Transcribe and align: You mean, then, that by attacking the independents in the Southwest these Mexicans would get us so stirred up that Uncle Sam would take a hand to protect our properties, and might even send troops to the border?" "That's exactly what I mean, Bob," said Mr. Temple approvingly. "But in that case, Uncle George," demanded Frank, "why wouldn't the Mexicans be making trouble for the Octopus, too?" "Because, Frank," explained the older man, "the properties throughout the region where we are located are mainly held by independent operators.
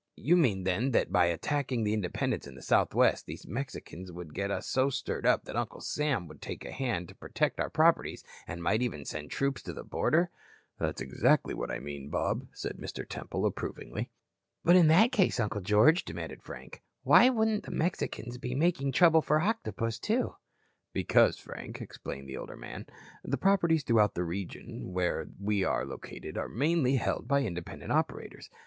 You 0.17 0.35
mean, 0.35 0.63
then, 0.63 0.93
that 0.93 1.11
by 1.11 1.27
attacking 1.27 1.83
the 1.83 1.93
independents 1.93 2.47
in 2.47 2.55
the 2.55 2.63
Southwest 2.63 3.27
these 3.27 3.45
Mexicans 3.45 4.11
would 4.11 4.33
get 4.33 4.49
us 4.49 4.67
so 4.67 4.89
stirred 4.89 5.27
up 5.27 5.43
that 5.45 5.55
Uncle 5.55 5.79
Sam 5.79 6.27
would 6.27 6.41
take 6.41 6.65
a 6.65 6.71
hand 6.71 7.07
to 7.09 7.13
protect 7.15 7.59
our 7.59 7.69
properties, 7.69 8.23
and 8.47 8.63
might 8.63 8.81
even 8.81 9.05
send 9.05 9.29
troops 9.29 9.61
to 9.61 9.73
the 9.73 9.83
border?" 9.83 10.31
"That's 10.79 11.01
exactly 11.01 11.53
what 11.53 11.69
I 11.69 11.77
mean, 11.77 12.09
Bob," 12.09 12.47
said 12.51 12.77
Mr. 12.77 13.07
Temple 13.07 13.45
approvingly. 13.45 14.09
"But 14.63 14.75
in 14.75 14.87
that 14.87 15.11
case, 15.11 15.39
Uncle 15.39 15.61
George," 15.61 16.03
demanded 16.03 16.41
Frank, 16.41 16.81
"why 17.03 17.29
wouldn't 17.29 17.65
the 17.65 17.71
Mexicans 17.71 18.39
be 18.39 18.55
making 18.55 18.93
trouble 18.93 19.21
for 19.21 19.37
the 19.37 19.45
Octopus, 19.45 19.99
too?" 19.99 20.33
"Because, 20.93 21.37
Frank," 21.37 21.79
explained 21.79 22.27
the 22.27 22.37
older 22.37 22.57
man, 22.57 22.87
"the 23.23 23.37
properties 23.37 23.83
throughout 23.83 24.15
the 24.15 24.23
region 24.23 24.93
where 24.93 25.27
we 25.39 25.63
are 25.63 25.85
located 25.85 26.39
are 26.39 26.49
mainly 26.49 26.95
held 26.95 27.27
by 27.27 27.43
independent 27.43 27.91
operators. 27.91 28.49